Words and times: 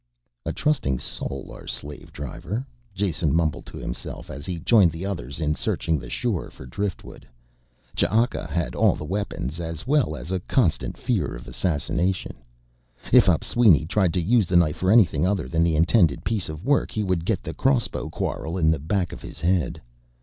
"A 0.47 0.51
trusting 0.51 0.97
soul, 0.97 1.51
our 1.53 1.67
slave 1.67 2.11
driver," 2.11 2.65
Jason 2.91 3.35
mumbled 3.35 3.67
to 3.67 3.77
himself 3.77 4.31
as 4.31 4.47
he 4.47 4.57
joined 4.57 4.91
the 4.91 5.05
others 5.05 5.39
in 5.39 5.53
searching 5.53 5.99
the 5.99 6.09
shore 6.09 6.49
for 6.49 6.65
driftwood. 6.65 7.27
Ch'aka 7.95 8.47
had 8.47 8.73
all 8.73 8.95
the 8.95 9.05
weapons 9.05 9.59
as 9.59 9.85
well 9.85 10.15
as 10.15 10.31
a 10.31 10.39
constant 10.39 10.97
fear 10.97 11.35
of 11.35 11.45
assassination. 11.47 12.35
If 13.13 13.27
Opisweni 13.29 13.85
tried 13.87 14.15
to 14.15 14.21
use 14.23 14.47
the 14.47 14.55
knife 14.57 14.77
for 14.77 14.89
anything 14.91 15.27
other 15.27 15.47
than 15.47 15.61
the 15.61 15.75
intended 15.75 16.23
piece 16.25 16.49
of 16.49 16.65
work, 16.65 16.89
he 16.89 17.03
would 17.03 17.23
get 17.23 17.43
the 17.43 17.53
crossbow 17.53 18.09
quarrel 18.09 18.57
in 18.57 18.71
the 18.71 18.79
back 18.79 19.13
of 19.13 19.21
his 19.21 19.39
head. 19.39 19.79